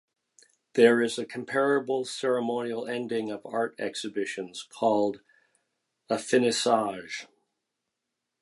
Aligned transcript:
There 0.73 0.99
is 0.99 1.19
a 1.19 1.27
comparable 1.27 2.05
ceremonial 2.05 2.87
ending 2.87 3.29
of 3.29 3.45
art 3.45 3.75
exhibitions, 3.77 4.63
called 4.63 5.21
a 6.09 6.15
"finissage". 6.15 7.27